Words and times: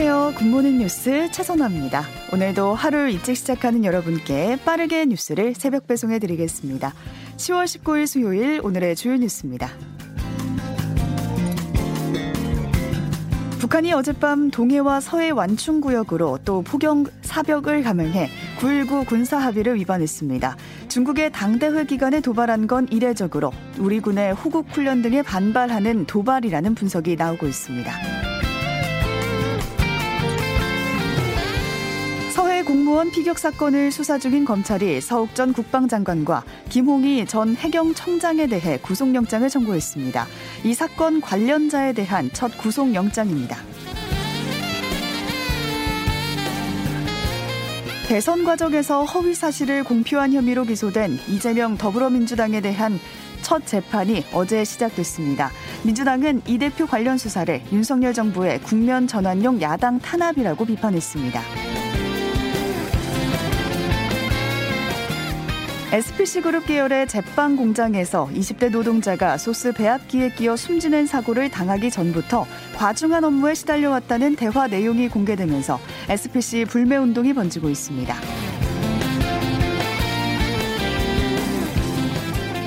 안녕하세요. 0.00 0.34
굿모닝 0.38 0.78
뉴스 0.78 1.28
최선화입니다. 1.32 2.04
오늘도 2.32 2.72
하루를 2.72 3.10
일찍 3.10 3.36
시작하는 3.36 3.84
여러분께 3.84 4.56
빠르게 4.64 5.04
뉴스를 5.06 5.54
새벽 5.56 5.88
배송해 5.88 6.20
드리겠습니다. 6.20 6.94
10월 7.36 7.64
19일 7.64 8.06
수요일 8.06 8.60
오늘의 8.62 8.94
주요 8.94 9.16
뉴스입니다. 9.16 9.68
북한이 13.58 13.92
어젯밤 13.92 14.52
동해와 14.52 15.00
서해 15.00 15.30
완충 15.30 15.80
구역으로 15.80 16.38
또 16.44 16.62
포병 16.62 17.04
사격을 17.22 17.82
감행해 17.82 18.28
9.19 18.60 19.04
군사 19.04 19.38
합의를 19.38 19.74
위반했습니다. 19.74 20.56
중국의 20.86 21.32
당대회 21.32 21.84
기간에 21.84 22.20
도발한 22.20 22.68
건 22.68 22.86
이례적으로 22.92 23.50
우리 23.80 23.98
군의 23.98 24.32
호국 24.32 24.66
훈련 24.70 25.02
등에 25.02 25.22
반발하는 25.22 26.06
도발이라는 26.06 26.76
분석이 26.76 27.16
나오고 27.16 27.48
있습니다. 27.48 28.37
공무원 32.68 33.10
피격 33.10 33.38
사건을 33.38 33.90
수사 33.90 34.18
중인 34.18 34.44
검찰이 34.44 35.00
서욱 35.00 35.34
전 35.34 35.54
국방장관과 35.54 36.44
김홍희 36.68 37.24
전 37.24 37.56
해경청장에 37.56 38.46
대해 38.46 38.78
구속영장을 38.82 39.48
청구했습니다. 39.48 40.26
이 40.64 40.74
사건 40.74 41.22
관련자에 41.22 41.94
대한 41.94 42.28
첫 42.34 42.58
구속영장입니다. 42.58 43.56
대선 48.06 48.44
과정에서 48.44 49.04
허위 49.04 49.34
사실을 49.34 49.82
공표한 49.82 50.34
혐의로 50.34 50.64
기소된 50.64 51.18
이재명 51.26 51.78
더불어민주당에 51.78 52.60
대한 52.60 53.00
첫 53.40 53.64
재판이 53.64 54.26
어제 54.34 54.62
시작됐습니다. 54.64 55.50
민주당은 55.84 56.42
이 56.46 56.58
대표 56.58 56.86
관련 56.86 57.16
수사를 57.16 57.62
윤석열 57.72 58.12
정부의 58.12 58.60
국면 58.60 59.06
전환용 59.06 59.62
야당 59.62 59.98
탄압이라고 60.00 60.66
비판했습니다. 60.66 61.67
SPC그룹 65.90 66.66
계열의 66.66 67.08
제빵 67.08 67.56
공장에서 67.56 68.28
20대 68.34 68.70
노동자가 68.70 69.38
소스 69.38 69.72
배합기에 69.72 70.34
끼어 70.34 70.54
숨지는 70.54 71.06
사고를 71.06 71.48
당하기 71.48 71.90
전부터 71.90 72.46
과중한 72.76 73.24
업무에 73.24 73.54
시달려왔다는 73.54 74.36
대화 74.36 74.66
내용이 74.66 75.08
공개되면서 75.08 75.80
SPC 76.10 76.66
불매 76.66 76.98
운동이 76.98 77.32
번지고 77.32 77.70
있습니다. 77.70 78.14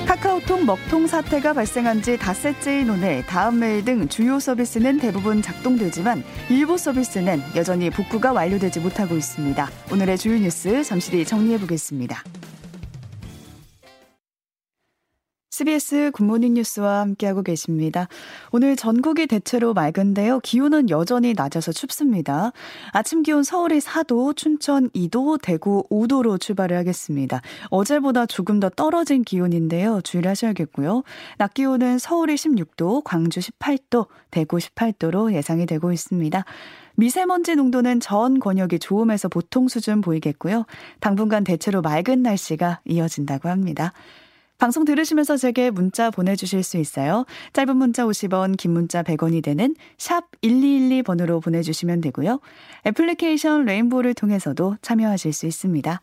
카카오톡 0.08 0.64
먹통 0.64 1.06
사태가 1.06 1.52
발생한 1.52 2.02
지 2.02 2.18
닷새째인 2.18 2.90
오늘 2.90 3.24
다음 3.26 3.60
메일 3.60 3.84
등 3.84 4.08
주요 4.08 4.40
서비스는 4.40 4.98
대부분 4.98 5.42
작동되지만 5.42 6.24
일부 6.50 6.76
서비스는 6.76 7.40
여전히 7.54 7.88
복구가 7.88 8.32
완료되지 8.32 8.80
못하고 8.80 9.16
있습니다. 9.16 9.68
오늘의 9.92 10.18
주요 10.18 10.36
뉴스 10.38 10.82
잠시 10.82 11.12
뒤 11.12 11.24
정리해 11.24 11.60
보겠습니다. 11.60 12.24
CBS 15.62 16.10
굿모닝 16.12 16.54
뉴스와 16.54 17.00
함께하고 17.00 17.42
계십니다. 17.42 18.08
오늘 18.50 18.74
전국이 18.74 19.28
대체로 19.28 19.74
맑은데요. 19.74 20.40
기온은 20.40 20.90
여전히 20.90 21.34
낮아서 21.34 21.70
춥습니다. 21.70 22.52
아침 22.90 23.22
기온 23.22 23.44
서울이 23.44 23.78
4도, 23.78 24.34
춘천 24.34 24.90
2도, 24.90 25.40
대구 25.40 25.84
5도로 25.88 26.40
출발을 26.40 26.76
하겠습니다. 26.76 27.40
어제보다 27.70 28.26
조금 28.26 28.58
더 28.58 28.70
떨어진 28.70 29.22
기온인데요. 29.22 30.00
주의를 30.02 30.30
하셔야겠고요. 30.30 31.04
낮 31.38 31.54
기온은 31.54 31.98
서울이 31.98 32.34
16도, 32.34 33.04
광주 33.04 33.38
18도, 33.38 34.08
대구 34.32 34.56
18도로 34.56 35.32
예상이 35.32 35.66
되고 35.66 35.92
있습니다. 35.92 36.44
미세먼지 36.96 37.54
농도는 37.54 38.00
전 38.00 38.40
권역이 38.40 38.80
좋음에서 38.80 39.28
보통 39.28 39.68
수준 39.68 40.00
보이겠고요. 40.00 40.66
당분간 40.98 41.44
대체로 41.44 41.82
맑은 41.82 42.22
날씨가 42.22 42.80
이어진다고 42.84 43.48
합니다. 43.48 43.92
방송 44.62 44.84
들으시면서 44.84 45.36
제게 45.36 45.70
문자 45.70 46.12
보내주실 46.12 46.62
수 46.62 46.76
있어요. 46.76 47.24
짧은 47.52 47.76
문자 47.76 48.04
50원, 48.04 48.56
긴 48.56 48.70
문자 48.70 49.02
100원이 49.02 49.42
되는 49.42 49.74
샵 49.98 50.30
1212번으로 50.40 51.42
보내주시면 51.42 52.00
되고요. 52.00 52.38
애플리케이션 52.86 53.64
레인보우를 53.64 54.14
통해서도 54.14 54.76
참여하실 54.80 55.32
수 55.32 55.46
있습니다. 55.46 56.00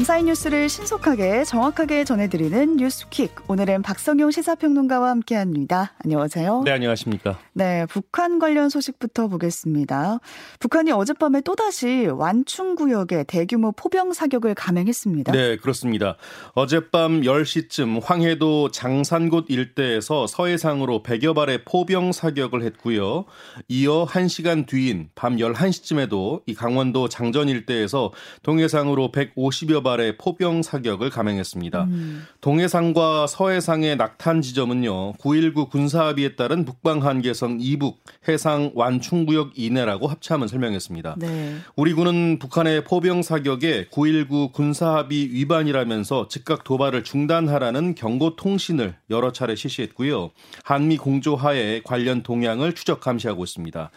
밤사이 0.00 0.22
뉴스를 0.22 0.70
신속하게 0.70 1.44
정확하게 1.44 2.04
전해드리는 2.04 2.78
뉴스킥. 2.78 3.34
오늘은 3.48 3.82
박성용 3.82 4.30
시사평론가와 4.30 5.10
함께합니다. 5.10 5.92
안녕하세요. 6.02 6.62
네, 6.64 6.70
안녕하십니까. 6.70 7.38
네, 7.52 7.84
북한 7.84 8.38
관련 8.38 8.70
소식부터 8.70 9.28
보겠습니다. 9.28 10.20
북한이 10.58 10.90
어젯밤에 10.92 11.42
또다시 11.42 12.06
완충 12.06 12.76
구역에 12.76 13.24
대규모 13.24 13.72
포병 13.72 14.14
사격을 14.14 14.54
감행했습니다. 14.54 15.32
네, 15.32 15.58
그렇습니다. 15.58 16.16
어젯밤 16.54 17.20
10시쯤 17.20 18.00
황해도 18.02 18.70
장산곳 18.70 19.50
일대에서 19.50 20.26
서해상으로 20.26 21.02
100여 21.02 21.34
발의 21.34 21.66
포병 21.66 22.12
사격을 22.12 22.62
했고요. 22.62 23.26
이어 23.68 24.06
1시간 24.06 24.66
뒤인 24.66 25.10
밤 25.14 25.36
11시쯤에도 25.36 26.40
이 26.46 26.54
강원도 26.54 27.10
장전 27.10 27.50
일대에서 27.50 28.12
동해상으로 28.42 29.12
150여 29.12 29.82
발의 29.82 29.90
포병 30.18 30.62
사격을 30.62 31.10
감행했습니다. 31.10 31.84
음. 31.84 32.26
동해상과 32.40 33.26
서해상의 33.26 33.96
낙탄 33.96 34.42
지점은요. 34.42 35.14
9.19 35.14 35.70
군사합의에 35.70 36.36
따른 36.36 36.64
북방 36.64 37.04
한계선 37.04 37.58
이북 37.60 37.98
해상 38.28 38.72
완충구역 38.74 39.52
이내라고 39.56 40.08
합참은 40.08 40.48
설명했습니다. 40.48 41.16
네. 41.18 41.56
우리 41.76 41.92
군은 41.94 42.38
북한의 42.38 42.84
포병 42.84 43.22
사격에 43.22 43.86
9.19 43.90 44.52
군사합의 44.52 45.32
위반이라면서 45.32 46.28
즉각 46.28 46.64
도발을 46.64 47.04
중단하라는 47.04 47.94
경고 47.94 48.36
통신을 48.36 48.94
여러 49.10 49.32
차례 49.32 49.54
실시했고요. 49.54 50.30
한미 50.64 50.96
공조하에 50.96 51.82
관련 51.84 52.22
동향을 52.22 52.74
추적 52.74 53.00
감시하고 53.00 53.44
있습니다. 53.44 53.90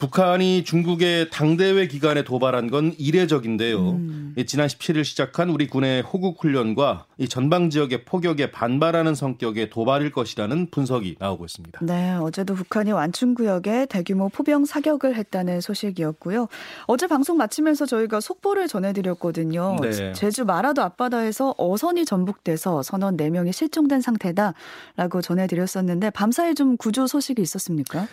북한이 0.00 0.64
중국의 0.64 1.28
당대회 1.28 1.86
기간에 1.86 2.24
도발한 2.24 2.70
건 2.70 2.94
이례적인데요. 2.96 3.78
음. 3.78 4.34
지난 4.46 4.66
17일 4.66 5.04
시작한 5.04 5.50
우리 5.50 5.66
군의 5.66 6.00
호국 6.00 6.42
훈련과 6.42 7.04
이 7.18 7.28
전방 7.28 7.68
지역의 7.68 8.06
포격에 8.06 8.50
반발하는 8.50 9.14
성격의 9.14 9.68
도발일 9.68 10.10
것이라는 10.10 10.70
분석이 10.70 11.16
나오고 11.18 11.44
있습니다. 11.44 11.80
네, 11.82 12.14
어제도 12.14 12.54
북한이 12.54 12.92
완충 12.92 13.34
구역에 13.34 13.86
대규모 13.90 14.30
포병 14.30 14.64
사격을 14.64 15.16
했다는 15.16 15.60
소식이었고요. 15.60 16.48
어제 16.86 17.06
방송 17.06 17.36
마치면서 17.36 17.84
저희가 17.84 18.20
속보를 18.20 18.68
전해드렸거든요. 18.68 19.76
네. 19.82 20.14
제주 20.14 20.46
마라도 20.46 20.82
앞바다에서 20.82 21.56
어선이 21.58 22.06
전복돼서 22.06 22.82
선원 22.82 23.18
4명이 23.18 23.52
실종된 23.52 24.00
상태다라고 24.00 25.20
전해드렸었는데 25.20 26.08
밤사이 26.08 26.54
좀 26.54 26.78
구조 26.78 27.06
소식이 27.06 27.42
있었습니까? 27.42 28.08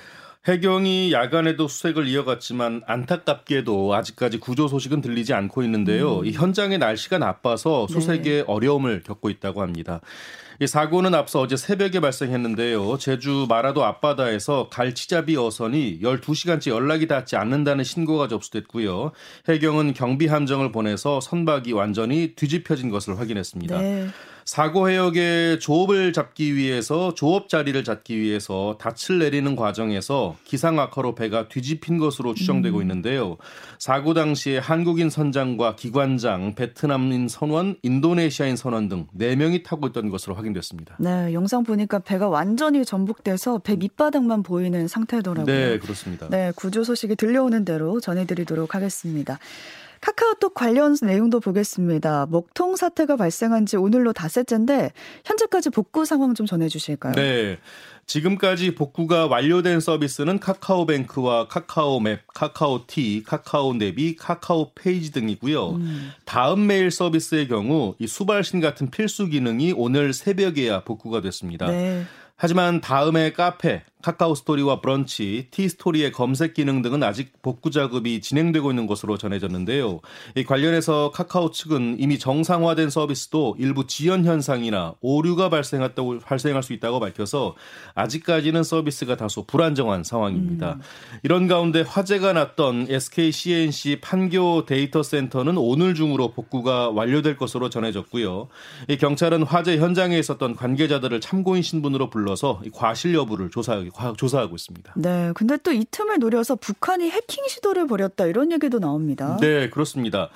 해경이 0.47 1.11
야간에도 1.11 1.67
수색을 1.67 2.07
이어갔지만 2.07 2.81
안타깝게도 2.87 3.93
아직까지 3.93 4.39
구조 4.39 4.69
소식은 4.69 5.01
들리지 5.01 5.33
않고 5.33 5.61
있는데요. 5.63 6.19
음. 6.19 6.25
이 6.25 6.31
현장의 6.31 6.77
날씨가 6.77 7.17
나빠서 7.17 7.87
수색에 7.87 8.21
네. 8.21 8.43
어려움을 8.47 9.03
겪고 9.03 9.29
있다고 9.29 9.61
합니다. 9.61 9.99
이 10.59 10.65
사고는 10.65 11.13
앞서 11.13 11.41
어제 11.41 11.57
새벽에 11.57 11.99
발생했는데요. 11.99 12.97
제주 12.97 13.45
마라도 13.47 13.83
앞바다에서 13.83 14.69
갈치잡이 14.69 15.35
어선이 15.37 15.99
12시간째 16.01 16.71
연락이 16.71 17.07
닿지 17.07 17.35
않는다는 17.35 17.83
신고가 17.83 18.27
접수됐고요. 18.27 19.11
해경은 19.49 19.93
경비 19.93 20.27
함정을 20.27 20.71
보내서 20.71 21.19
선박이 21.19 21.73
완전히 21.73 22.33
뒤집혀진 22.35 22.89
것을 22.89 23.19
확인했습니다. 23.19 23.77
네. 23.79 24.07
사고 24.47 24.89
해역의 24.89 25.59
조업을 25.59 26.13
잡기 26.13 26.55
위해서 26.55 27.13
조업 27.13 27.49
자리를 27.49 27.83
잡기 27.83 28.17
위해서 28.17 28.77
닻을 28.79 29.19
내리는 29.19 29.57
과정에서 29.57 30.37
기상 30.45 30.79
악화로 30.79 31.15
배가 31.15 31.49
뒤집힌 31.49 31.97
것으로 31.97 32.33
추정되고 32.33 32.77
음. 32.77 32.81
있는데요. 32.83 33.35
사고 33.77 34.13
당시에 34.13 34.57
한국인 34.57 35.09
선장과 35.09 35.75
기관장, 35.75 36.55
베트남인 36.55 37.27
선원, 37.27 37.75
인도네시아인 37.83 38.55
선원 38.55 38.87
등 38.87 39.07
4명이 39.19 39.65
타고 39.65 39.87
있던 39.87 40.09
것으로 40.09 40.33
확인됐습니다. 40.35 40.95
네, 40.97 41.33
영상 41.33 41.63
보니까 41.63 41.99
배가 41.99 42.29
완전히 42.29 42.85
전복돼서 42.85 43.57
배 43.57 43.75
밑바닥만 43.75 44.43
보이는 44.43 44.87
상태더라고요. 44.87 45.45
네, 45.45 45.77
그렇습니다. 45.77 46.29
네, 46.29 46.53
구조 46.55 46.85
소식이 46.85 47.17
들려오는 47.17 47.65
대로 47.65 47.99
전해드리도록 47.99 48.75
하겠습니다. 48.75 49.39
카카오톡 50.01 50.53
관련 50.53 50.95
내용도 51.01 51.39
보겠습니다. 51.39 52.27
먹통 52.29 52.75
사태가 52.75 53.15
발생한 53.15 53.65
지 53.65 53.77
오늘로 53.77 54.13
닷새째인데 54.13 54.91
현재까지 55.25 55.69
복구 55.69 56.05
상황 56.05 56.33
좀 56.33 56.45
전해 56.45 56.67
주실까요? 56.67 57.13
네. 57.13 57.57
지금까지 58.05 58.73
복구가 58.73 59.27
완료된 59.27 59.81
서비스는 59.81 60.39
카카오뱅크와 60.39 61.49
카카오맵, 61.49 62.21
카카오T, 62.33 63.23
카카오네비, 63.25 64.15
카카오페이지 64.15 65.11
등이고요. 65.11 65.71
음. 65.71 66.11
다음 66.23 66.67
메일 66.67 66.89
서비스의 66.89 67.49
경우 67.49 67.95
이 67.99 68.07
수발신 68.07 68.61
같은 68.61 68.89
필수 68.89 69.27
기능이 69.27 69.73
오늘 69.75 70.13
새벽에야 70.13 70.85
복구가 70.85 71.19
됐습니다. 71.21 71.67
네. 71.67 72.05
하지만 72.37 72.79
다음의 72.79 73.33
카페, 73.33 73.83
카카오 74.01 74.35
스토리와 74.35 74.79
브런치, 74.79 75.47
티스토리의 75.49 76.11
검색 76.11 76.53
기능 76.53 76.81
등은 76.81 77.01
아직 77.01 77.41
복구 77.41 77.71
작업이 77.71 78.21
진행되고 78.21 78.69
있는 78.69 78.85
것으로 78.85 79.17
전해졌는데요. 79.17 80.01
이 80.35 80.43
관련해서 80.43 81.11
카카오 81.11 81.49
측은 81.51 81.97
이미 81.99 82.19
정상화된 82.19 82.89
서비스도 82.91 83.55
일부 83.57 83.87
지연 83.87 84.23
현상이나 84.23 84.93
오류가 85.01 85.49
발생했다고 85.49 86.19
발생할 86.19 86.61
수 86.61 86.73
있다고 86.73 86.99
밝혀서 86.99 87.55
아직까지는 87.95 88.63
서비스가 88.63 89.17
다소 89.17 89.45
불안정한 89.45 90.03
상황입니다. 90.03 90.73
음. 90.73 90.81
이런 91.23 91.47
가운데 91.47 91.81
화재가 91.81 92.33
났던 92.33 92.87
SK 92.89 93.31
C&C 93.31 93.99
판교 94.01 94.65
데이터 94.65 95.01
센터는 95.01 95.57
오늘 95.57 95.95
중으로 95.95 96.31
복구가 96.31 96.91
완료될 96.91 97.35
것으로 97.35 97.69
전해졌고요. 97.69 98.47
이 98.89 98.97
경찰은 98.97 99.43
화재 99.43 99.77
현장에 99.77 100.17
있었던 100.19 100.55
관계자들을 100.55 101.19
참고인 101.19 101.63
신분으로 101.63 102.09
불러서 102.09 102.61
과실 102.73 103.15
여부를 103.15 103.49
조사 103.49 103.87
조사하고 104.17 104.55
있습니다. 104.55 104.93
네, 104.95 105.31
근데 105.35 105.57
또 105.57 105.71
이 105.71 105.85
틈을 105.89 106.19
노려서 106.19 106.55
북한이 106.55 107.09
해킹 107.09 107.47
시도를 107.47 107.87
벌였다 107.87 108.25
이런 108.25 108.51
얘기도 108.51 108.79
나옵니다. 108.79 109.37
네, 109.41 109.69
그렇습니다. 109.69 110.29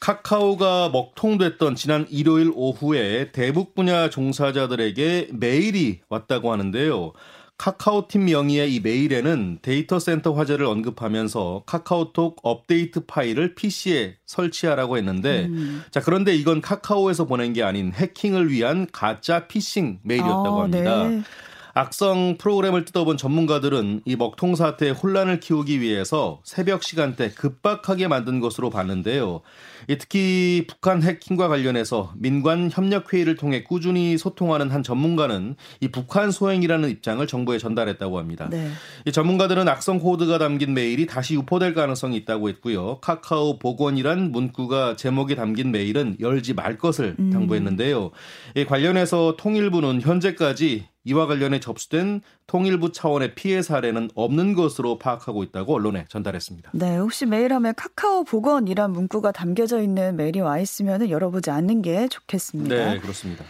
카카오가 0.00 0.90
먹통됐던 0.90 1.76
지난 1.76 2.06
일요일 2.10 2.52
오후에 2.54 3.32
대북 3.32 3.74
분야 3.74 4.10
종사자들에게 4.10 5.28
메일이 5.32 6.00
왔다고 6.10 6.52
하는데요. 6.52 7.12
카카오팀 7.56 8.24
명의의 8.26 8.74
이 8.74 8.80
메일에는 8.80 9.60
데이터 9.62 9.98
센터 9.98 10.32
화재를 10.32 10.66
언급하면서 10.66 11.62
카카오톡 11.66 12.40
업데이트 12.42 13.06
파일을 13.06 13.54
PC에 13.54 14.16
설치하라고 14.26 14.98
했는데 14.98 15.44
음. 15.46 15.82
자 15.90 16.00
그런데 16.00 16.34
이건 16.34 16.60
카카오에서 16.60 17.26
보낸 17.26 17.52
게 17.52 17.62
아닌 17.62 17.92
해킹을 17.94 18.50
위한 18.50 18.86
가짜 18.92 19.46
피싱 19.46 20.00
메일이었다고 20.02 20.60
아, 20.60 20.62
합니다. 20.64 21.08
네. 21.08 21.22
악성 21.76 22.38
프로그램을 22.38 22.84
뜯어본 22.84 23.16
전문가들은 23.16 24.02
이 24.04 24.14
먹통 24.14 24.54
사태에 24.54 24.90
혼란을 24.90 25.40
키우기 25.40 25.80
위해서 25.80 26.40
새벽 26.44 26.84
시간대 26.84 27.30
급박하게 27.30 28.06
만든 28.06 28.38
것으로 28.38 28.70
봤는데요. 28.70 29.40
특히 29.86 30.64
북한 30.66 31.02
해킹과 31.02 31.48
관련해서 31.48 32.12
민관 32.16 32.70
협력 32.72 33.12
회의를 33.12 33.36
통해 33.36 33.62
꾸준히 33.62 34.16
소통하는 34.16 34.70
한 34.70 34.82
전문가는 34.82 35.56
이 35.80 35.88
북한 35.88 36.30
소행이라는 36.30 36.88
입장을 36.90 37.26
정부에 37.26 37.58
전달했다고 37.58 38.18
합니다. 38.18 38.48
네. 38.50 38.70
이 39.06 39.12
전문가들은 39.12 39.68
악성 39.68 39.98
코드가 39.98 40.38
담긴 40.38 40.74
메일이 40.74 41.06
다시 41.06 41.34
유포될 41.34 41.74
가능성이 41.74 42.16
있다고 42.18 42.48
했고요. 42.48 42.98
카카오 43.00 43.58
복원이란 43.58 44.32
문구가 44.32 44.96
제목에 44.96 45.34
담긴 45.34 45.72
메일은 45.72 46.16
열지 46.20 46.54
말 46.54 46.78
것을 46.78 47.16
음. 47.18 47.30
당부했는데요. 47.30 48.10
이 48.56 48.64
관련해서 48.64 49.36
통일부는 49.38 50.00
현재까지 50.00 50.86
이와 51.04 51.26
관련해 51.26 51.60
접수된 51.60 52.22
통일부 52.46 52.92
차원의 52.92 53.34
피해 53.34 53.62
사례는 53.62 54.10
없는 54.14 54.54
것으로 54.54 54.98
파악하고 54.98 55.42
있다고 55.42 55.74
언론에 55.74 56.06
전달했습니다. 56.08 56.70
네, 56.74 56.96
혹시 56.96 57.26
메일함에 57.26 57.72
카카오 57.76 58.24
복원이란 58.24 58.92
문구가 58.92 59.32
담겨져 59.32 59.73
있는 59.80 60.16
메일이 60.16 60.40
와 60.40 60.58
있으면 60.58 61.08
열어보지 61.08 61.50
않는 61.50 61.82
게 61.82 62.08
좋겠습니다. 62.08 62.74
네, 62.74 62.98
그렇습니다. 63.00 63.44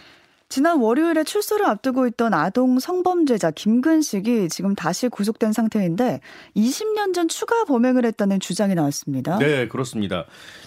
지난 0.47 0.79
월요일에 0.79 1.23
출소를 1.23 1.65
앞두고 1.65 2.07
있던 2.07 2.33
아동 2.33 2.79
성범죄자 2.79 3.51
김근식이 3.51 4.47
지금 4.49 4.75
다시 4.75 5.09
구속된 5.09 5.53
상태인데 5.53 6.21
20년 6.55 7.13
전 7.13 7.27
추가 7.27 7.65
범행을 7.65 8.05
했다는 8.05 8.39
주장이 8.39 8.75
나왔습니다. 8.75 9.39
네, 9.39 9.67
그렇습니다. 9.67 10.25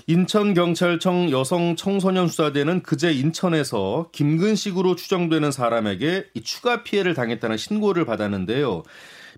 인천경찰청 0.08 1.30
여성 1.30 1.76
청소년 1.76 2.28
수사대는 2.28 2.82
그제 2.82 3.12
인천에서 3.12 4.10
김근식으로 4.12 4.96
추정되는 4.96 5.52
사람에게 5.52 6.26
추가 6.42 6.82
피해를 6.82 7.14
당했다는 7.14 7.56
신고를 7.56 8.04
받았는데요. 8.04 8.82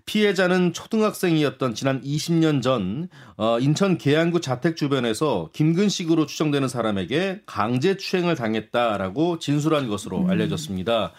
피해자는 0.05 0.73
초등학생이었던 0.73 1.75
지난 1.75 2.01
20년 2.01 2.61
전 2.61 3.09
어, 3.37 3.59
인천 3.59 3.97
계양구 3.97 4.41
자택 4.41 4.75
주변에서 4.75 5.49
김근식으로 5.53 6.25
추정되는 6.25 6.67
사람에게 6.67 7.41
강제 7.45 7.97
추행을 7.97 8.35
당했다라고 8.35 9.39
진술한 9.39 9.87
것으로 9.87 10.21
음. 10.21 10.29
알려졌습니다. 10.29 11.13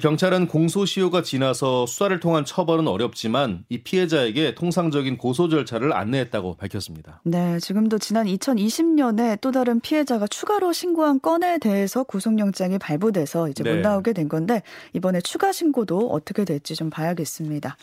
경찰은 0.00 0.48
공소시효가 0.48 1.22
지나서 1.22 1.86
수사를 1.86 2.18
통한 2.20 2.44
처벌은 2.44 2.88
어렵지만 2.88 3.64
이 3.68 3.82
피해자에게 3.82 4.54
통상적인 4.54 5.18
고소 5.18 5.48
절차를 5.48 5.92
안내했다고 5.92 6.56
밝혔습니다. 6.56 7.20
네, 7.24 7.58
지금도 7.58 7.98
지난 7.98 8.26
2020년에 8.26 9.40
또 9.40 9.50
다른 9.50 9.80
피해자가 9.80 10.26
추가로 10.26 10.72
신고한 10.72 11.20
건에 11.20 11.58
대해서 11.58 12.04
구속영장이 12.04 12.78
발부돼서 12.78 13.48
이제 13.48 13.62
못 13.64 13.76
네. 13.76 13.80
나오게 13.82 14.12
된 14.12 14.28
건데 14.28 14.62
이번에 14.92 15.20
추가 15.20 15.52
신고도 15.52 16.10
어떻게 16.10 16.44
될지 16.44 16.74
좀 16.74 16.90
봐야겠습니다. 16.90 17.76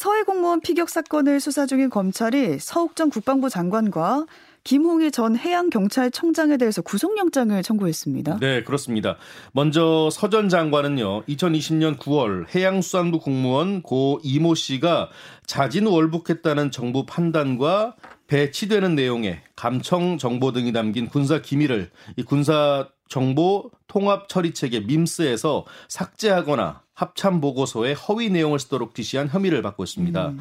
서해 0.00 0.22
공무원 0.22 0.62
피격 0.62 0.88
사건을 0.88 1.40
수사 1.40 1.66
중인 1.66 1.90
검찰이 1.90 2.58
서욱 2.58 2.96
전 2.96 3.10
국방부 3.10 3.50
장관과 3.50 4.24
김홍희 4.64 5.10
전 5.10 5.36
해양경찰청장에 5.36 6.56
대해서 6.56 6.80
구속영장을 6.80 7.62
청구했습니다. 7.62 8.38
네, 8.38 8.62
그렇습니다. 8.62 9.16
먼저 9.52 10.08
서 10.10 10.30
전 10.30 10.48
장관은요, 10.48 11.24
2020년 11.24 11.98
9월 11.98 12.46
해양수산부 12.54 13.20
공무원 13.20 13.82
고 13.82 14.20
이모 14.22 14.54
씨가 14.54 15.10
자진 15.44 15.86
월북했다는 15.86 16.70
정부 16.70 17.04
판단과 17.04 17.94
배치되는 18.30 18.94
내용의 18.94 19.40
감청 19.56 20.16
정보 20.16 20.52
등이 20.52 20.72
담긴 20.72 21.08
군사 21.08 21.42
기밀을 21.42 21.90
이 22.16 22.22
군사 22.22 22.88
정보 23.08 23.72
통합 23.88 24.28
처리 24.28 24.54
체계 24.54 24.78
밈스에서 24.78 25.66
삭제하거나 25.88 26.82
합참 26.94 27.40
보고서에 27.40 27.94
허위 27.94 28.30
내용을 28.30 28.60
쓰도록 28.60 28.94
지시한 28.94 29.28
혐의를 29.28 29.62
받고 29.62 29.82
있습니다. 29.82 30.28
음. 30.28 30.38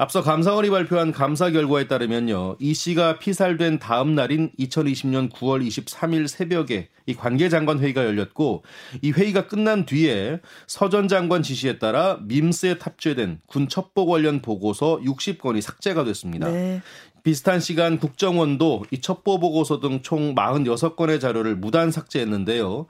앞서 0.00 0.22
감사원이 0.22 0.70
발표한 0.70 1.10
감사 1.10 1.50
결과에 1.50 1.88
따르면요. 1.88 2.56
이 2.60 2.72
씨가 2.72 3.18
피살된 3.18 3.80
다음 3.80 4.14
날인 4.14 4.52
2020년 4.56 5.28
9월 5.30 5.66
23일 5.66 6.28
새벽에 6.28 6.88
이 7.06 7.14
관계 7.14 7.48
장관 7.48 7.80
회의가 7.80 8.04
열렸고 8.04 8.62
이 9.02 9.10
회의가 9.10 9.48
끝난 9.48 9.86
뒤에 9.86 10.40
서전 10.68 11.08
장관 11.08 11.42
지시에 11.42 11.80
따라 11.80 12.20
밈스에 12.22 12.78
탑재된 12.78 13.40
군 13.46 13.68
첩보 13.68 14.06
관련 14.06 14.40
보고서 14.40 15.00
60건이 15.04 15.60
삭제가 15.60 16.04
됐습니다. 16.04 16.48
네. 16.48 16.80
비슷한 17.28 17.60
시간 17.60 17.98
국정원도 17.98 18.86
이 18.90 19.02
첩보 19.02 19.38
보고서 19.38 19.80
등 19.80 20.00
총 20.00 20.34
46건의 20.34 21.20
자료를 21.20 21.56
무단 21.56 21.90
삭제했는데요. 21.90 22.86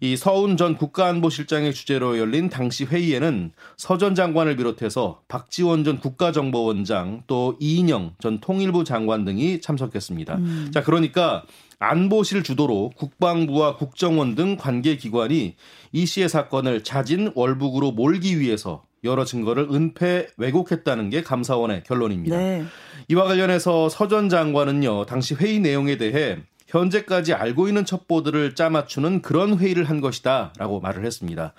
이 0.00 0.16
서훈 0.16 0.56
전 0.56 0.78
국가안보실장의 0.78 1.74
주재로 1.74 2.18
열린 2.18 2.48
당시 2.48 2.84
회의에는 2.84 3.52
서 3.76 3.98
전 3.98 4.14
장관을 4.14 4.56
비롯해서 4.56 5.20
박지원 5.28 5.84
전 5.84 6.00
국가정보원장 6.00 7.24
또 7.26 7.58
이인영 7.60 8.14
전 8.18 8.40
통일부 8.40 8.84
장관 8.84 9.26
등이 9.26 9.60
참석했습니다. 9.60 10.36
음. 10.36 10.70
자, 10.72 10.82
그러니까 10.82 11.42
안보실 11.78 12.44
주도로 12.44 12.92
국방부와 12.96 13.76
국정원 13.76 14.34
등 14.34 14.56
관계 14.56 14.96
기관이 14.96 15.56
이 15.92 16.06
씨의 16.06 16.30
사건을 16.30 16.82
자진 16.82 17.30
월북으로 17.34 17.92
몰기 17.92 18.40
위해서 18.40 18.84
여러 19.04 19.24
증거를 19.24 19.68
은폐 19.70 20.28
왜곡했다는 20.36 21.10
게 21.10 21.22
감사원의 21.22 21.82
결론입니다. 21.84 22.36
네. 22.36 22.64
이와 23.08 23.24
관련해서 23.24 23.88
서 23.88 24.08
전 24.08 24.28
장관은요, 24.28 25.06
당시 25.06 25.34
회의 25.34 25.58
내용에 25.58 25.96
대해 25.96 26.38
현재까지 26.68 27.34
알고 27.34 27.68
있는 27.68 27.84
첩보들을 27.84 28.54
짜맞추는 28.54 29.20
그런 29.20 29.58
회의를 29.58 29.84
한 29.84 30.00
것이다 30.00 30.54
라고 30.58 30.80
말을 30.80 31.04
했습니다. 31.04 31.52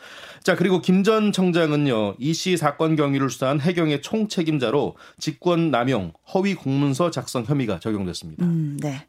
자, 0.44 0.56
그리고 0.56 0.82
김 0.82 1.04
전 1.04 1.32
청장은요, 1.32 2.16
이 2.20 2.34
씨 2.34 2.58
사건 2.58 2.96
경위를 2.96 3.30
수사한 3.30 3.60
해경의 3.60 4.02
총책임자로 4.02 4.96
직권 5.20 5.70
남용, 5.70 6.14
허위 6.34 6.56
공문서 6.56 7.12
작성 7.12 7.44
혐의가 7.44 7.80
적용됐습니다. 7.80 8.46
음, 8.46 8.78
네. 8.82 9.06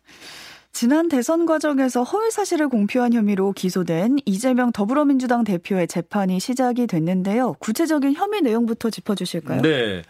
지난 0.74 1.08
대선 1.08 1.46
과정에서 1.46 2.02
허위 2.02 2.32
사실을 2.32 2.68
공표한 2.68 3.12
혐의로 3.12 3.52
기소된 3.52 4.16
이재명 4.26 4.72
더불어민주당 4.72 5.44
대표의 5.44 5.86
재판이 5.86 6.40
시작이 6.40 6.88
됐는데요. 6.88 7.54
구체적인 7.60 8.14
혐의 8.14 8.42
내용부터 8.42 8.90
짚어주실까요? 8.90 9.62
네. 9.62 10.02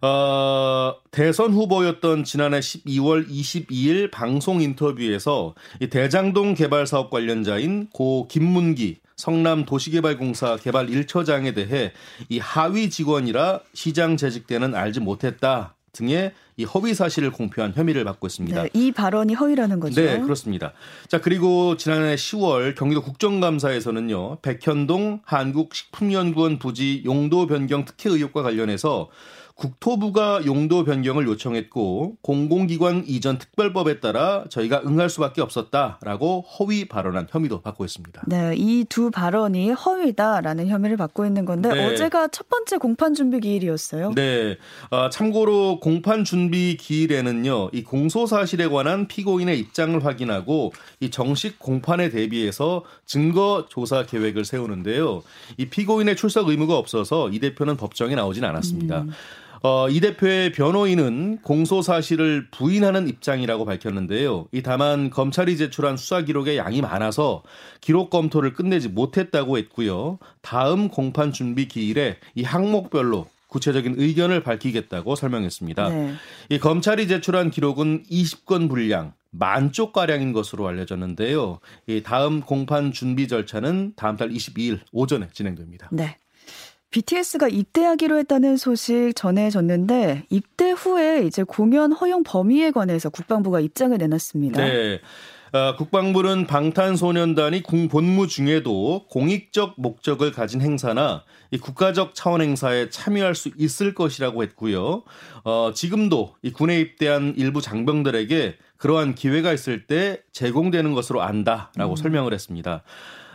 어, 0.00 0.94
대선 1.10 1.52
후보였던 1.52 2.22
지난해 2.22 2.60
12월 2.60 3.28
22일 3.28 4.12
방송 4.12 4.62
인터뷰에서 4.62 5.56
이 5.80 5.88
대장동 5.88 6.54
개발 6.54 6.86
사업 6.86 7.10
관련자인 7.10 7.88
고 7.92 8.28
김문기 8.28 9.00
성남 9.16 9.64
도시개발공사 9.64 10.56
개발 10.56 10.86
1처장에 10.86 11.52
대해 11.52 11.92
이 12.28 12.38
하위 12.38 12.90
직원이라 12.90 13.58
시장 13.74 14.16
재직 14.16 14.46
때는 14.46 14.76
알지 14.76 15.00
못했다. 15.00 15.74
등의 15.92 16.32
이 16.56 16.64
허위 16.64 16.94
사실을 16.94 17.30
공표한 17.30 17.72
혐의를 17.74 18.04
받고 18.04 18.26
있습니다. 18.26 18.62
네, 18.62 18.70
이 18.72 18.92
발언이 18.92 19.34
허위라는 19.34 19.78
거죠. 19.78 20.00
네, 20.00 20.20
그렇습니다. 20.20 20.72
자, 21.06 21.20
그리고 21.20 21.76
지난해 21.76 22.14
10월 22.14 22.74
경기도 22.74 23.02
국정감사에서는요. 23.02 24.38
백현동 24.40 25.20
한국식품연구원 25.24 26.58
부지 26.58 27.02
용도 27.04 27.46
변경 27.46 27.84
특혜 27.84 28.10
의혹과 28.10 28.42
관련해서 28.42 29.10
국토부가 29.54 30.44
용도 30.46 30.84
변경을 30.84 31.26
요청했고 31.26 32.16
공공기관 32.22 33.04
이전 33.06 33.38
특별법에 33.38 34.00
따라 34.00 34.44
저희가 34.48 34.82
응할 34.86 35.08
수밖에 35.10 35.40
없었다라고 35.40 36.42
허위 36.58 36.86
발언한 36.88 37.28
혐의도 37.30 37.60
받고 37.62 37.84
있습니다. 37.84 38.22
네, 38.26 38.54
이 38.56 38.84
두 38.88 39.10
발언이 39.10 39.70
허위다라는 39.70 40.68
혐의를 40.68 40.96
받고 40.96 41.24
있는 41.24 41.44
건데 41.44 41.70
네. 41.70 41.86
어제가 41.86 42.28
첫 42.28 42.48
번째 42.48 42.76
공판 42.78 43.14
준비 43.14 43.40
기일이었어요. 43.40 44.12
네, 44.14 44.58
어, 44.90 45.08
참고로 45.08 45.80
공판 45.80 46.24
준비 46.24 46.76
기일에는요, 46.76 47.70
이 47.72 47.82
공소 47.82 48.26
사실에 48.26 48.66
관한 48.68 49.08
피고인의 49.08 49.58
입장을 49.58 50.04
확인하고 50.04 50.72
이 51.00 51.10
정식 51.10 51.58
공판에 51.58 52.10
대비해서 52.10 52.84
증거 53.06 53.66
조사 53.68 54.04
계획을 54.04 54.44
세우는데요. 54.44 55.22
이 55.56 55.66
피고인의 55.66 56.16
출석 56.16 56.48
의무가 56.48 56.76
없어서 56.76 57.30
이 57.30 57.38
대표는 57.38 57.76
법정에 57.76 58.14
나오진 58.14 58.44
않았습니다. 58.44 59.02
음. 59.02 59.10
어, 59.64 59.88
이 59.88 60.00
대표의 60.00 60.52
변호인은 60.52 61.38
공소 61.42 61.82
사실을 61.82 62.48
부인하는 62.50 63.06
입장이라고 63.08 63.64
밝혔는데요. 63.64 64.48
이 64.50 64.60
다만 64.62 65.08
검찰이 65.08 65.56
제출한 65.56 65.96
수사 65.96 66.22
기록의 66.22 66.56
양이 66.56 66.80
많아서 66.80 67.42
기록 67.80 68.10
검토를 68.10 68.54
끝내지 68.54 68.88
못했다고 68.88 69.58
했고요. 69.58 70.18
다음 70.40 70.88
공판 70.88 71.32
준비 71.32 71.68
기일에 71.68 72.16
이 72.34 72.42
항목별로 72.42 73.28
구체적인 73.46 73.94
의견을 73.98 74.42
밝히겠다고 74.42 75.14
설명했습니다. 75.14 75.88
네. 75.90 76.14
이 76.48 76.58
검찰이 76.58 77.06
제출한 77.06 77.50
기록은 77.50 78.04
20건 78.10 78.68
분량, 78.68 79.12
만 79.30 79.70
쪽 79.72 79.92
가량인 79.92 80.32
것으로 80.32 80.66
알려졌는데요. 80.66 81.60
이 81.86 82.02
다음 82.02 82.40
공판 82.40 82.92
준비 82.92 83.28
절차는 83.28 83.92
다음 83.94 84.16
달 84.16 84.30
22일 84.30 84.80
오전에 84.92 85.28
진행됩니다. 85.32 85.88
네. 85.92 86.16
BTS가 86.92 87.48
입대하기로 87.48 88.18
했다는 88.18 88.56
소식 88.58 89.12
전해졌는데 89.16 90.24
입대 90.28 90.70
후에 90.70 91.26
이제 91.26 91.42
공연 91.42 91.90
허용 91.90 92.22
범위에 92.22 92.70
관해서 92.70 93.08
국방부가 93.08 93.60
입장을 93.60 93.96
내놨습니다. 93.96 94.62
네. 94.62 95.00
어, 95.52 95.76
국방부는 95.76 96.46
방탄소년단이 96.46 97.62
군 97.62 97.88
본무 97.88 98.26
중에도 98.26 99.06
공익적 99.08 99.74
목적을 99.76 100.32
가진 100.32 100.62
행사나 100.62 101.24
이 101.50 101.58
국가적 101.58 102.14
차원 102.14 102.40
행사에 102.40 102.88
참여할 102.88 103.34
수 103.34 103.50
있을 103.58 103.94
것이라고 103.94 104.42
했고요. 104.44 105.02
어, 105.44 105.72
지금도 105.74 106.36
이 106.42 106.52
군에 106.52 106.80
입대한 106.80 107.34
일부 107.36 107.60
장병들에게 107.60 108.56
그러한 108.78 109.14
기회가 109.14 109.52
있을 109.52 109.86
때 109.86 110.22
제공되는 110.32 110.94
것으로 110.94 111.20
안다라고 111.20 111.92
음. 111.92 111.96
설명을 111.96 112.32
했습니다. 112.32 112.82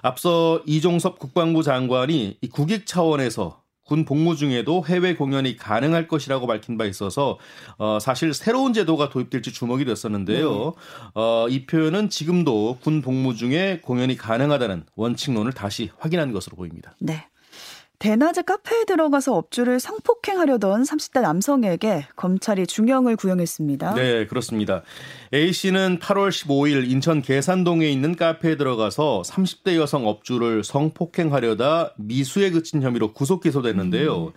앞서 0.02 0.62
이종섭 0.66 1.20
국방부 1.20 1.64
장관이 1.64 2.38
이 2.42 2.50
국익 2.50 2.86
차원에서 2.86 3.62
군 3.88 4.04
복무 4.04 4.36
중에도 4.36 4.84
해외 4.86 5.16
공연이 5.16 5.56
가능할 5.56 6.08
것이라고 6.08 6.46
밝힌 6.46 6.78
바 6.78 6.86
있어서 6.86 7.40
어, 7.78 8.00
사실 8.00 8.34
새로운 8.34 8.74
제도가 8.74 9.10
도입될지 9.10 9.54
주목이 9.54 9.86
됐었는데요. 9.86 10.52
네. 10.52 10.72
어, 11.16 11.48
이 11.50 11.66
표현은 11.66 12.10
지금도 12.10 12.80
군 12.82 13.02
복무 13.02 13.36
중에 13.36 13.80
공연이 13.82 14.18
가능하다는 14.18 14.84
원칙론을 14.96 15.54
다시 15.54 15.90
확인한 15.98 16.34
것으로 16.34 16.58
보입니다. 16.58 16.96
네. 17.00 17.28
대낮에 18.00 18.44
카페에 18.44 18.86
들어가서 18.86 19.36
업주를 19.36 19.80
성폭행하려던 19.80 20.84
30대 20.84 21.22
남성에게 21.22 22.06
검찰이 22.16 22.68
중형을 22.68 23.16
구형했습니다. 23.16 23.96
네, 23.96 24.28
그렇습니다. 24.28 24.84
A씨는 25.34 25.98
8월 25.98 26.30
15일 26.30 26.90
인천 26.92 27.24
계산동에 27.24 27.90
있는 27.90 28.16
카페에 28.16 28.56
들어가서 28.56 29.24
30대 29.26 29.78
여성 29.78 30.06
업주를 30.06 30.64
성폭행하려다 30.64 31.96
미수에 31.98 32.52
그친 32.52 32.84
혐의로 32.84 33.14
구속 33.14 33.42
기소됐는데요. 33.42 34.26
음. 34.28 34.32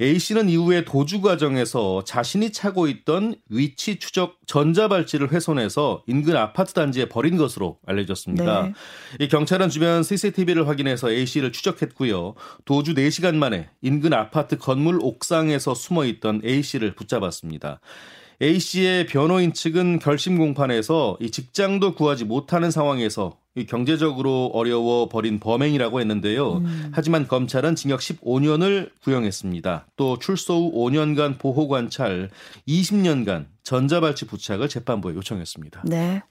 A씨는 0.00 0.48
이후에 0.48 0.84
도주 0.84 1.22
과정에서 1.22 2.02
자신이 2.04 2.50
차고 2.50 2.88
있던 2.88 3.36
위치 3.48 3.98
추적 3.98 4.36
전자발찌를 4.46 5.32
훼손해서 5.32 6.02
인근 6.06 6.36
아파트 6.36 6.74
단지에 6.74 7.08
버린 7.08 7.36
것으로 7.36 7.78
알려졌습니다. 7.86 8.62
네. 8.62 8.72
이 9.20 9.28
경찰은 9.28 9.70
주변 9.70 10.02
CCTV를 10.02 10.68
확인해서 10.68 11.10
A씨를 11.10 11.52
추적했고요. 11.52 12.34
도주 12.64 12.94
4시간 12.96 13.36
만에 13.36 13.68
인근 13.82 14.12
아파트 14.12 14.58
건물 14.58 14.98
옥상에서 15.00 15.74
숨어 15.74 16.04
있던 16.06 16.40
A씨를 16.44 16.94
붙잡았습니다. 16.94 17.80
A씨의 18.42 19.06
변호인 19.06 19.52
측은 19.52 19.98
결심 19.98 20.36
공판에서 20.38 21.16
이 21.20 21.30
직장도 21.30 21.94
구하지 21.94 22.24
못하는 22.24 22.70
상황에서 22.70 23.38
이 23.54 23.64
경제적으로 23.64 24.50
어려워 24.52 25.08
버린 25.08 25.40
범행이라고 25.40 26.00
했는데요. 26.00 26.58
음. 26.58 26.90
하지만 26.92 27.26
검찰은 27.26 27.74
징역 27.74 28.00
15년을 28.00 28.90
구형했습니다. 29.02 29.86
또 29.96 30.18
출소 30.18 30.54
후 30.54 30.72
5년간 30.74 31.38
보호 31.38 31.66
관찰, 31.66 32.28
20년간 32.68 33.46
전자발찌 33.62 34.26
부착을 34.26 34.68
재판부에 34.68 35.14
요청했습니다. 35.14 35.84
네. 35.86 36.22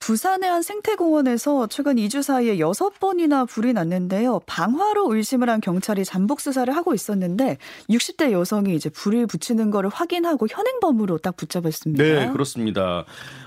부산의 0.00 0.48
한 0.48 0.62
생태공원에서 0.62 1.66
최근 1.66 1.96
2주 1.96 2.22
사이에 2.22 2.56
6번이나 2.58 3.46
불이 3.48 3.72
났는데요. 3.72 4.40
방화로 4.46 5.14
의심을 5.14 5.50
한 5.50 5.60
경찰이 5.60 6.04
잠복 6.04 6.40
수사를 6.40 6.74
하고 6.74 6.94
있었는데 6.94 7.58
60대 7.90 8.30
여성이 8.30 8.74
이제 8.74 8.88
불을 8.88 9.26
붙이는 9.26 9.70
거를 9.70 9.90
확인하고 9.90 10.46
현행범으로 10.48 11.18
딱 11.18 11.36
붙잡았습니다. 11.36 12.02
네, 12.02 12.30
그렇습니다. 12.30 13.04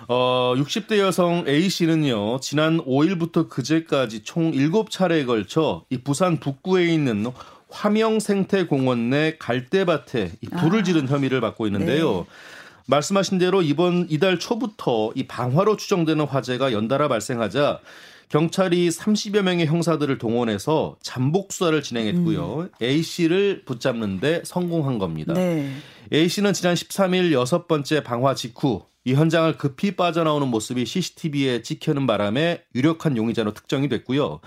어, 0.08 0.53
60대 0.58 0.98
여성 0.98 1.46
A 1.48 1.70
씨는요. 1.70 2.39
지난 2.41 2.79
5일부터 2.79 3.50
그제까지 3.50 4.24
총 4.24 4.51
7차례에 4.51 5.25
걸쳐 5.25 5.86
이 5.89 5.98
부산 6.00 6.38
북구에 6.38 6.86
있는 6.93 7.25
화명 7.70 8.20
생태공원 8.20 9.10
내 9.10 9.38
갈대밭에 9.39 10.34
이 10.41 10.48
불을 10.48 10.81
아. 10.81 10.84
지른 10.84 11.08
혐의를 11.08 11.39
받고 11.39 11.65
있는데요. 11.67 12.17
네. 12.17 12.25
말씀하신 12.88 13.38
대로 13.38 13.62
이번 13.62 14.08
이달 14.10 14.40
초부터 14.40 15.12
이 15.16 15.28
방화로 15.28 15.78
추정되는 15.78 16.26
화재가 16.26 16.72
연달아 16.74 17.08
발생하자 17.08 17.80
경찰이 18.32 18.88
30여 18.88 19.42
명의 19.42 19.66
형사들을 19.66 20.18
동원해서 20.18 20.96
잠복 21.02 21.52
수사를 21.52 21.84
진행했고요. 21.84 22.60
음. 22.60 22.70
A 22.82 23.04
씨를 23.04 23.64
붙잡는데 23.66 24.44
성공한 24.46 25.00
겁니다. 25.00 25.34
네. 25.34 25.70
A 26.14 26.30
씨는 26.30 26.54
지난 26.54 26.74
13일 26.74 27.34
여섯 27.34 27.68
번째 27.68 28.04
방화 28.04 28.34
직후 28.36 28.84
이 29.04 29.16
현장을 29.16 29.58
급히 29.58 29.98
빠져나오는 29.98 30.48
모습이 30.48 30.86
CCTV에 30.86 31.62
찍히는 31.62 32.08
바람에 32.08 32.64
유력한 32.74 33.18
용의자로 33.18 33.54
특정이 33.54 33.90
됐고요. 33.90 34.40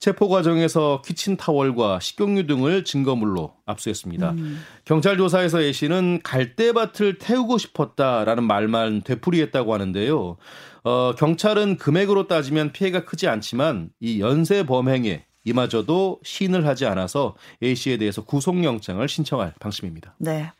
체포 0.00 0.28
과정에서 0.28 1.02
키친 1.04 1.36
타월과 1.36 2.00
식용유 2.00 2.46
등을 2.46 2.84
증거물로 2.84 3.52
압수했습니다. 3.66 4.30
음. 4.30 4.64
경찰 4.84 5.16
조사에서 5.16 5.60
A 5.60 5.72
씨는 5.72 6.20
갈대밭을 6.24 7.18
태우고 7.18 7.58
싶었다라는 7.58 8.44
말만 8.44 9.02
되풀이했다고 9.02 9.74
하는데요. 9.74 10.36
어, 10.84 11.14
경찰은 11.16 11.76
금액으로 11.76 12.26
따지면 12.26 12.72
피해가 12.72 13.04
크지 13.04 13.28
않지만 13.28 13.90
이 14.00 14.20
연쇄 14.20 14.64
범행에 14.64 15.24
이마저도 15.44 16.20
시인을 16.22 16.66
하지 16.66 16.86
않아서 16.86 17.34
A 17.62 17.74
씨에 17.74 17.96
대해서 17.96 18.22
구속영장을 18.24 19.06
신청할 19.08 19.54
방침입니다. 19.58 20.14
네. 20.18 20.52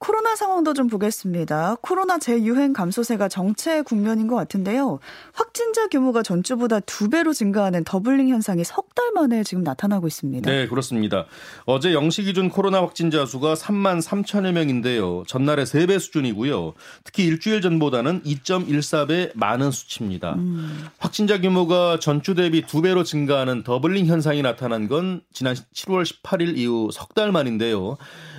코로나 0.00 0.34
상황도 0.34 0.72
좀 0.72 0.88
보겠습니다. 0.88 1.76
코로나 1.82 2.18
재유행 2.18 2.72
감소세가 2.72 3.28
정체 3.28 3.82
국면인 3.82 4.28
것 4.28 4.34
같은데요. 4.34 4.98
확진자 5.34 5.88
규모가 5.88 6.22
전주보다 6.22 6.80
두 6.80 7.10
배로 7.10 7.34
증가하는 7.34 7.84
더블링 7.84 8.30
현상이 8.30 8.64
석 8.64 8.90
달 9.00 9.12
만에 9.12 9.44
지금 9.44 9.62
나타나고 9.62 10.08
있습니다. 10.08 10.50
네, 10.50 10.66
그렇습니다. 10.66 11.24
어제 11.64 11.94
영시 11.94 12.24
기준 12.24 12.48
코로나 12.48 12.82
확진자 12.82 13.24
수가 13.24 13.54
3만 13.54 14.02
3천여 14.02 14.50
명인데요. 14.52 15.22
전날의 15.28 15.64
3배 15.64 15.98
수준이고요. 16.00 16.74
특히 17.04 17.24
일주일 17.24 17.60
전보다는 17.62 18.22
2.14배 18.24 19.30
많은 19.36 19.70
수치입니다. 19.70 20.34
음. 20.34 20.86
확진자 20.98 21.40
규모가 21.40 21.98
전주 22.00 22.34
대비 22.34 22.62
두 22.66 22.82
배로 22.82 23.04
증가하는 23.04 23.62
doubling 23.62 24.06
현상이 24.06 24.42
나타난 24.42 24.88
건 24.88 25.22
지난 25.32 25.54
7월 25.54 26.04
18일 26.04 26.56
이후 26.58 26.90
석 26.92 27.10
달 27.14 27.32
만인데요. 27.32 27.96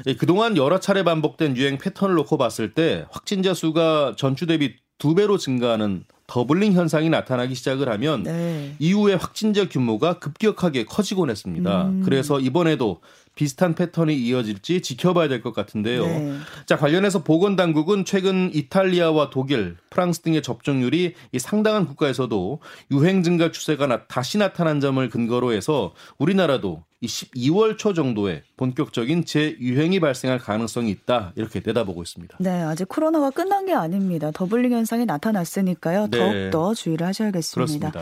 예, 0.07 0.15
그동안 0.15 0.55
여러 0.57 0.79
차례 0.79 1.03
반복된 1.03 1.50
유행 1.55 1.77
패턴을 1.77 2.15
놓고 2.15 2.37
봤을 2.37 2.73
때 2.73 3.05
확진자 3.11 3.53
수가 3.53 4.15
전주 4.17 4.45
대비 4.45 4.75
두 4.97 5.15
배로 5.15 5.37
증가하는 5.37 6.05
doubling 6.27 6.73
현상이 6.73 7.09
나타나기 7.09 7.55
시작을 7.55 7.89
하면 7.89 8.23
네. 8.23 8.75
이후에 8.79 9.15
확진자 9.15 9.67
규모가 9.67 10.19
급격하게 10.19 10.85
커지곤 10.85 11.29
했습니다. 11.29 11.87
음. 11.87 12.03
그래서 12.05 12.39
이번에도 12.39 13.01
비슷한 13.35 13.75
패턴이 13.75 14.15
이어질지 14.15 14.81
지켜봐야 14.81 15.27
될 15.27 15.41
것 15.41 15.53
같은데요. 15.53 16.05
네. 16.05 16.37
자, 16.65 16.77
관련해서 16.77 17.23
보건 17.23 17.55
당국은 17.55 18.05
최근 18.05 18.51
이탈리아와 18.53 19.29
독일, 19.29 19.77
프랑스 19.89 20.19
등의 20.19 20.41
접종률이 20.43 21.15
이 21.31 21.39
상당한 21.39 21.85
국가에서도 21.87 22.59
유행 22.91 23.23
증가 23.23 23.51
추세가 23.51 23.87
나, 23.87 24.05
다시 24.05 24.37
나타난 24.37 24.79
점을 24.79 25.07
근거로 25.09 25.51
해서 25.53 25.93
우리나라도 26.17 26.83
이 26.99 27.07
12월 27.07 27.77
초 27.79 27.93
정도에 27.93 28.43
본격적인 28.57 29.25
재유행이 29.25 29.99
발생할 29.99 30.37
가능성이 30.37 30.91
있다 30.91 31.33
이렇게 31.35 31.61
내다보고 31.65 32.03
있습니다. 32.03 32.37
네, 32.39 32.61
아직 32.61 32.87
코로나가 32.87 33.31
끝난 33.31 33.65
게 33.65 33.73
아닙니다. 33.73 34.29
더블링 34.31 34.71
현상이 34.73 35.05
나타났으니까요. 35.05 36.07
네. 36.11 36.19
더욱더 36.51 36.75
주의를 36.75 37.07
하셔야겠습니다. 37.07 37.89
그렇습니다. 37.89 38.01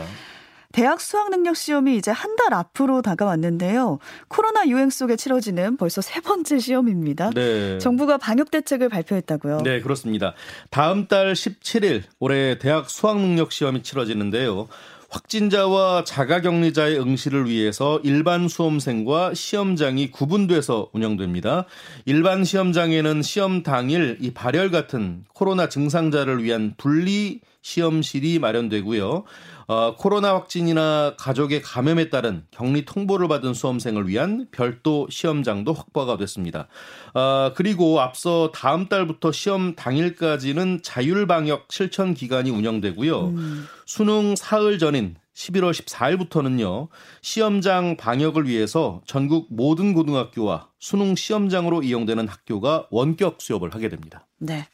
대학 0.72 1.00
수학 1.00 1.30
능력 1.30 1.56
시험이 1.56 1.96
이제 1.96 2.10
한 2.10 2.30
달 2.40 2.54
앞으로 2.54 3.02
다가왔는데요. 3.02 3.98
코로나 4.28 4.66
유행 4.66 4.88
속에 4.88 5.16
치러지는 5.16 5.76
벌써 5.76 6.00
세 6.00 6.20
번째 6.20 6.58
시험입니다. 6.58 7.30
네. 7.34 7.76
정부가 7.78 8.16
방역 8.16 8.50
대책을 8.50 8.88
발표했다고요. 8.88 9.58
네, 9.62 9.80
그렇습니다. 9.82 10.32
다음 10.70 11.06
달 11.06 11.34
17일 11.34 12.04
올해 12.18 12.58
대학 12.58 12.88
수학 12.88 13.18
능력 13.20 13.52
시험이 13.52 13.82
치러지는데요. 13.82 14.68
확진자와 15.10 16.04
자가격리자의 16.04 16.98
응시를 17.00 17.46
위해서 17.50 18.00
일반 18.04 18.48
수험생과 18.48 19.34
시험장이 19.34 20.10
구분돼서 20.12 20.88
운영됩니다. 20.92 21.66
일반 22.06 22.44
시험장에는 22.44 23.20
시험 23.22 23.62
당일 23.62 24.16
이 24.20 24.30
발열 24.32 24.70
같은 24.70 25.24
코로나 25.34 25.68
증상자를 25.68 26.42
위한 26.44 26.74
분리 26.78 27.40
시험실이 27.62 28.38
마련되고요. 28.38 29.24
어, 29.66 29.94
코로나 29.96 30.34
확진이나 30.34 31.14
가족의 31.16 31.62
감염에 31.62 32.10
따른 32.10 32.44
격리 32.50 32.84
통보를 32.84 33.28
받은 33.28 33.54
수험생을 33.54 34.08
위한 34.08 34.48
별도 34.50 35.06
시험장도 35.08 35.72
확보가 35.72 36.16
됐습니다. 36.16 36.66
어, 37.14 37.52
그리고 37.54 38.00
앞서 38.00 38.50
다음 38.52 38.88
달부터 38.88 39.30
시험 39.30 39.76
당일까지는 39.76 40.80
자율 40.82 41.26
방역 41.26 41.66
실천 41.70 42.14
기간이 42.14 42.50
운영되고요. 42.50 43.28
음. 43.28 43.68
수능 43.86 44.34
사흘 44.34 44.78
전인 44.78 45.16
11월 45.34 45.72
14일부터는요, 45.72 46.88
시험장 47.22 47.96
방역을 47.96 48.46
위해서 48.46 49.00
전국 49.06 49.46
모든 49.50 49.94
고등학교와 49.94 50.68
수능 50.78 51.14
시험장으로 51.14 51.82
이용되는 51.82 52.28
학교가 52.28 52.88
원격 52.90 53.40
수업을 53.40 53.74
하게 53.74 53.88
됩니다. 53.88 54.26
네. 54.38 54.66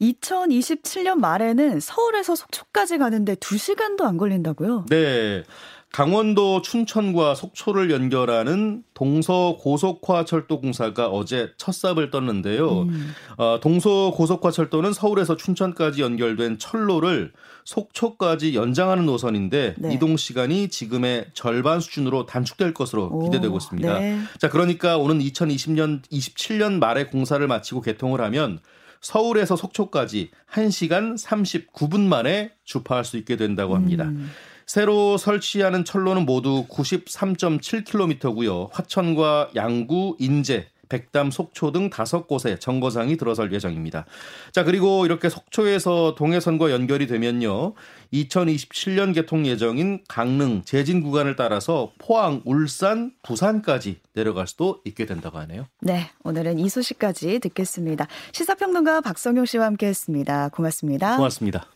2027년 0.00 1.18
말에는 1.18 1.80
서울에서 1.80 2.34
속초까지 2.34 2.98
가는데 2.98 3.34
2시간도 3.36 4.02
안 4.02 4.16
걸린다고요? 4.16 4.86
네. 4.88 5.44
강원도 5.92 6.60
춘천과 6.60 7.34
속초를 7.34 7.90
연결하는 7.90 8.82
동서 8.92 9.56
고속화 9.58 10.26
철도 10.26 10.60
공사가 10.60 11.08
어제 11.08 11.52
첫 11.56 11.72
삽을 11.72 12.10
떴는데요. 12.10 12.82
음. 12.82 13.14
어, 13.38 13.60
동서 13.62 14.10
고속화 14.10 14.50
철도는 14.50 14.92
서울에서 14.92 15.36
춘천까지 15.36 16.02
연결된 16.02 16.58
철로를 16.58 17.32
속초까지 17.64 18.54
연장하는 18.54 19.06
노선인데 19.06 19.76
네. 19.78 19.94
이동 19.94 20.18
시간이 20.18 20.68
지금의 20.68 21.28
절반 21.32 21.80
수준으로 21.80 22.26
단축될 22.26 22.74
것으로 22.74 23.08
오, 23.10 23.24
기대되고 23.24 23.56
있습니다. 23.56 23.98
네. 23.98 24.18
자, 24.38 24.50
그러니까 24.50 24.98
오는 24.98 25.18
2020년 25.18 26.02
27년 26.10 26.78
말에 26.78 27.06
공사를 27.06 27.46
마치고 27.46 27.80
개통을 27.80 28.20
하면 28.20 28.60
서울에서 29.00 29.56
속초까지 29.56 30.30
1시간 30.52 31.22
39분 31.22 32.00
만에 32.00 32.52
주파할 32.64 33.04
수 33.04 33.16
있게 33.16 33.36
된다고 33.36 33.74
합니다. 33.74 34.04
음. 34.04 34.30
새로 34.66 35.16
설치하는 35.16 35.84
철로는 35.84 36.26
모두 36.26 36.66
93.7km고요. 36.68 38.68
화천과 38.72 39.50
양구, 39.54 40.16
인제, 40.18 40.66
백담, 40.88 41.30
속초 41.30 41.72
등 41.72 41.90
다섯 41.90 42.26
곳에 42.26 42.58
정거장이 42.58 43.16
들어설 43.16 43.52
예정입니다. 43.52 44.06
자, 44.52 44.64
그리고 44.64 45.04
이렇게 45.06 45.28
속초에서 45.28 46.14
동해선과 46.16 46.70
연결이 46.70 47.06
되면요. 47.06 47.74
2027년 48.12 49.14
개통 49.14 49.46
예정인 49.46 50.00
강릉, 50.08 50.62
제진 50.64 51.02
구간을 51.02 51.36
따라서 51.36 51.92
포항, 51.98 52.42
울산, 52.44 53.12
부산까지 53.22 54.00
내려갈 54.14 54.46
수도 54.46 54.80
있게 54.84 55.06
된다고 55.06 55.38
하네요. 55.38 55.66
네, 55.80 56.10
오늘은 56.24 56.58
이 56.58 56.68
소식까지 56.68 57.40
듣겠습니다. 57.40 58.06
시사평론가 58.32 59.00
박성용 59.00 59.44
씨와 59.46 59.66
함께했습니다. 59.66 60.50
고맙습니다. 60.50 61.16
고맙습니다. 61.16 61.75